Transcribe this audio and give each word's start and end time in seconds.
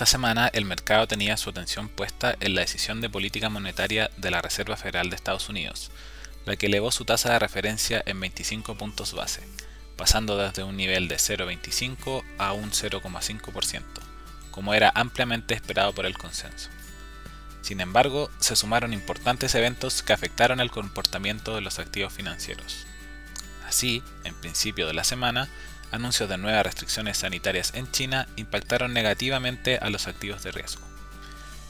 esta 0.00 0.12
semana 0.12 0.48
el 0.54 0.64
mercado 0.64 1.06
tenía 1.06 1.36
su 1.36 1.50
atención 1.50 1.90
puesta 1.90 2.34
en 2.40 2.54
la 2.54 2.62
decisión 2.62 3.02
de 3.02 3.10
política 3.10 3.50
monetaria 3.50 4.10
de 4.16 4.30
la 4.30 4.40
Reserva 4.40 4.78
Federal 4.78 5.10
de 5.10 5.16
Estados 5.16 5.50
Unidos, 5.50 5.90
la 6.46 6.56
que 6.56 6.68
elevó 6.68 6.90
su 6.90 7.04
tasa 7.04 7.34
de 7.34 7.38
referencia 7.38 8.02
en 8.06 8.18
25 8.18 8.76
puntos 8.76 9.12
base, 9.12 9.42
pasando 9.98 10.38
desde 10.38 10.62
un 10.62 10.78
nivel 10.78 11.06
de 11.06 11.16
0,25 11.16 12.24
a 12.38 12.54
un 12.54 12.70
0,5%, 12.70 13.82
como 14.50 14.72
era 14.72 14.90
ampliamente 14.94 15.52
esperado 15.52 15.92
por 15.92 16.06
el 16.06 16.16
consenso. 16.16 16.70
Sin 17.60 17.82
embargo, 17.82 18.30
se 18.38 18.56
sumaron 18.56 18.94
importantes 18.94 19.54
eventos 19.54 20.02
que 20.02 20.14
afectaron 20.14 20.60
el 20.60 20.70
comportamiento 20.70 21.54
de 21.54 21.60
los 21.60 21.78
activos 21.78 22.14
financieros. 22.14 22.86
Así, 23.68 24.02
en 24.24 24.32
principio 24.32 24.86
de 24.86 24.94
la 24.94 25.04
semana, 25.04 25.50
anuncios 25.92 26.28
de 26.28 26.38
nuevas 26.38 26.64
restricciones 26.64 27.18
sanitarias 27.18 27.72
en 27.74 27.90
China 27.90 28.26
impactaron 28.36 28.92
negativamente 28.92 29.78
a 29.78 29.90
los 29.90 30.06
activos 30.06 30.42
de 30.42 30.52
riesgo. 30.52 30.82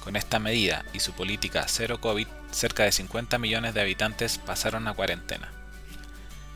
Con 0.05 0.17
esta 0.17 0.39
medida 0.39 0.85
y 0.93 1.01
su 1.01 1.13
política 1.13 1.65
cero 1.69 2.01
COVID, 2.01 2.27
cerca 2.51 2.85
de 2.85 2.93
50 2.93 3.39
millones 3.39 3.75
de 3.75 3.81
habitantes 3.81 4.39
pasaron 4.39 4.89
a 4.89 4.95
cuarentena. 4.95 5.51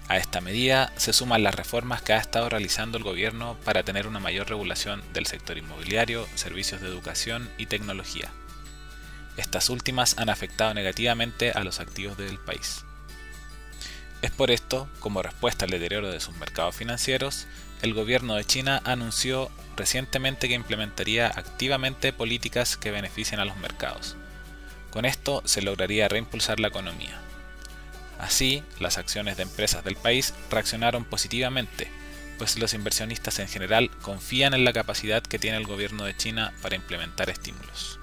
A 0.09 0.19
esta 0.19 0.41
medida 0.41 0.93
se 0.97 1.13
suman 1.13 1.43
las 1.43 1.55
reformas 1.55 2.03
que 2.03 2.13
ha 2.13 2.19
estado 2.19 2.49
realizando 2.49 2.99
el 2.99 3.05
gobierno 3.05 3.57
para 3.65 3.83
tener 3.83 4.07
una 4.07 4.21
mayor 4.21 4.49
regulación 4.49 5.03
del 5.15 5.27
sector 5.27 5.57
inmobiliario, 5.57 6.29
servicios 6.35 6.81
de 6.81 6.89
educación 6.89 7.49
y 7.57 7.67
tecnología. 7.67 8.31
Estas 9.37 9.71
últimas 9.71 10.19
han 10.19 10.29
afectado 10.29 10.75
negativamente 10.75 11.53
a 11.53 11.65
los 11.65 11.81
activos 11.81 12.17
del 12.19 12.39
país. 12.39 12.85
Es 14.25 14.31
por 14.31 14.51
esto, 14.51 14.89
como 15.01 15.23
respuesta 15.23 15.67
al 15.67 15.71
deterioro 15.71 16.11
de 16.11 16.19
sus 16.19 16.35
mercados 16.37 16.75
financieros, 16.75 17.47
el 17.83 17.93
gobierno 17.93 18.37
de 18.37 18.47
China 18.47 18.81
anunció 18.87 19.51
recientemente 19.77 20.49
que 20.49 20.55
implementaría 20.55 21.27
activamente 21.27 22.11
políticas 22.15 22.79
que 22.79 22.91
beneficien 22.91 23.39
a 23.39 23.45
los 23.45 23.59
mercados. 23.59 24.17
Con 24.91 25.05
esto 25.05 25.43
se 25.45 25.61
lograría 25.61 26.09
reimpulsar 26.09 26.59
la 26.59 26.69
economía. 26.69 27.21
Así, 28.19 28.63
las 28.81 28.97
acciones 28.97 29.37
de 29.37 29.43
empresas 29.43 29.85
del 29.85 29.97
país 29.97 30.33
reaccionaron 30.51 31.05
positivamente, 31.05 31.91
pues 32.39 32.59
los 32.59 32.73
inversionistas 32.73 33.39
en 33.41 33.49
general 33.49 33.91
confían 34.01 34.55
en 34.55 34.65
la 34.65 34.73
capacidad 34.73 35.23
que 35.23 35.39
tiene 35.39 35.59
el 35.59 35.67
gobierno 35.67 36.05
de 36.05 36.17
China 36.17 36.55
para 36.63 36.77
implementar 36.77 37.29
estímulos. 37.29 38.01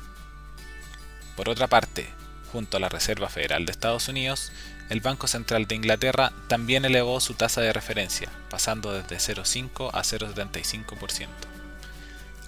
Por 1.36 1.50
otra 1.50 1.66
parte, 1.66 2.08
junto 2.52 2.78
a 2.78 2.80
la 2.80 2.90
Reserva 2.90 3.30
Federal 3.30 3.66
de 3.66 3.72
Estados 3.72 4.08
Unidos, 4.08 4.52
el 4.90 5.00
Banco 5.00 5.28
Central 5.28 5.68
de 5.68 5.76
Inglaterra 5.76 6.34
también 6.48 6.84
elevó 6.84 7.20
su 7.22 7.34
tasa 7.34 7.62
de 7.62 7.72
referencia, 7.72 8.30
pasando 8.50 8.92
desde 8.94 9.36
0,5 9.36 9.90
a 9.94 10.02
0,75%. 10.02 11.28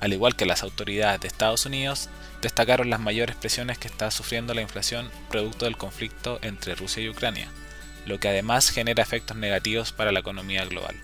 Al 0.02 0.12
igual 0.12 0.36
que 0.36 0.46
las 0.46 0.64
autoridades 0.64 1.22
de 1.22 1.28
Estados 1.28 1.66
Unidos, 1.66 2.10
destacaron 2.42 2.90
las 2.90 3.00
mayores 3.00 3.38
presiones 3.38 3.78
que 3.78 3.88
está 3.88 4.12
sufriendo 4.12 4.54
la 4.54 4.62
inflación 4.62 5.10
producto 5.30 5.64
del 5.64 5.78
conflicto 5.78 6.40
entre 6.42 6.76
Rusia 6.76 7.02
y 7.02 7.10
Ucrania, 7.10 7.48
lo 8.06 8.20
que 8.20 8.28
además 8.28 8.70
genera 8.70 9.02
efectos 9.02 9.38
negativos 9.38 9.94
para 9.94 10.12
la 10.12 10.20
economía 10.20 10.66
global, 10.66 10.98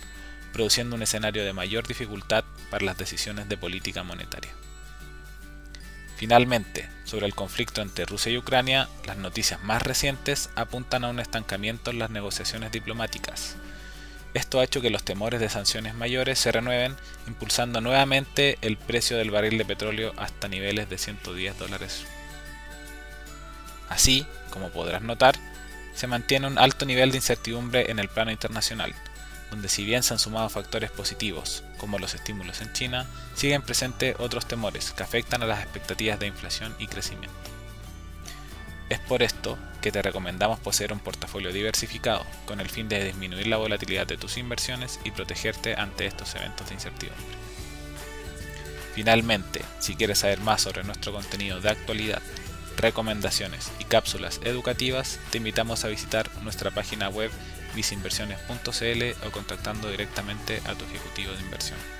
produciendo 0.51 0.97
un 0.97 1.03
escenario 1.03 1.45
de 1.45 1.53
mayor 1.53 1.87
dificultad 1.87 2.43
para 2.69 2.83
las 2.83 2.97
decisiones 2.97 3.47
de 3.47 3.55
política 3.55 4.03
monetaria. 4.03 4.51
Finalmente, 6.19 6.89
sobre 7.05 7.27
el 7.27 7.33
conflicto 7.33 7.81
entre 7.81 8.03
Rusia 8.03 8.29
y 8.29 8.37
Ucrania, 8.37 8.89
las 9.05 9.15
noticias 9.15 9.63
más 9.63 9.81
recientes 9.81 10.49
apuntan 10.53 11.05
a 11.05 11.07
un 11.07 11.21
estancamiento 11.21 11.91
en 11.91 11.99
las 11.99 12.09
negociaciones 12.09 12.73
diplomáticas. 12.73 13.55
Esto 14.33 14.59
ha 14.59 14.65
hecho 14.65 14.81
que 14.81 14.89
los 14.89 15.05
temores 15.05 15.39
de 15.39 15.47
sanciones 15.47 15.95
mayores 15.95 16.37
se 16.37 16.51
renueven, 16.51 16.97
impulsando 17.25 17.79
nuevamente 17.79 18.57
el 18.59 18.75
precio 18.75 19.15
del 19.15 19.31
barril 19.31 19.57
de 19.57 19.63
petróleo 19.63 20.11
hasta 20.17 20.49
niveles 20.49 20.89
de 20.89 20.97
110 20.97 21.57
dólares. 21.57 22.03
Así, 23.87 24.27
como 24.49 24.71
podrás 24.71 25.01
notar, 25.01 25.35
se 25.95 26.07
mantiene 26.07 26.47
un 26.47 26.57
alto 26.57 26.85
nivel 26.85 27.11
de 27.11 27.17
incertidumbre 27.19 27.91
en 27.91 27.97
el 27.97 28.09
plano 28.09 28.31
internacional, 28.31 28.93
donde 29.49 29.69
si 29.69 29.83
bien 29.83 30.03
se 30.03 30.13
han 30.13 30.19
sumado 30.19 30.49
factores 30.49 30.91
positivos, 30.91 31.63
como 31.77 31.99
los 31.99 32.13
estímulos 32.13 32.61
en 32.61 32.73
China, 32.73 33.07
siguen 33.35 33.61
presentes 33.61 34.15
otros 34.19 34.47
temores 34.47 34.91
que 34.91 35.03
afectan 35.03 35.43
a 35.43 35.47
las 35.47 35.61
expectativas 35.61 36.19
de 36.19 36.27
inflación 36.27 36.75
y 36.79 36.87
crecimiento. 36.87 37.35
Es 38.89 38.99
por 38.99 39.21
esto 39.21 39.57
que 39.81 39.91
te 39.91 40.01
recomendamos 40.01 40.59
poseer 40.59 40.93
un 40.93 40.99
portafolio 40.99 41.53
diversificado, 41.53 42.25
con 42.45 42.59
el 42.59 42.69
fin 42.69 42.89
de 42.89 43.05
disminuir 43.05 43.47
la 43.47 43.57
volatilidad 43.57 44.07
de 44.07 44.17
tus 44.17 44.37
inversiones 44.37 44.99
y 45.03 45.11
protegerte 45.11 45.75
ante 45.75 46.05
estos 46.05 46.33
eventos 46.35 46.67
de 46.67 46.73
incertidumbre. 46.73 47.23
Finalmente, 48.95 49.61
si 49.79 49.95
quieres 49.95 50.19
saber 50.19 50.41
más 50.41 50.61
sobre 50.61 50.83
nuestro 50.83 51.13
contenido 51.13 51.61
de 51.61 51.69
actualidad, 51.69 52.21
recomendaciones 52.79 53.71
y 53.79 53.83
cápsulas 53.83 54.39
educativas, 54.43 55.19
te 55.31 55.37
invitamos 55.37 55.85
a 55.85 55.89
visitar 55.89 56.29
nuestra 56.43 56.71
página 56.71 57.09
web 57.09 57.31
visinversiones.cl 57.75 59.27
o 59.27 59.31
contactando 59.31 59.89
directamente 59.89 60.61
a 60.65 60.73
tu 60.73 60.85
ejecutivo 60.85 61.31
de 61.33 61.41
inversión. 61.41 61.98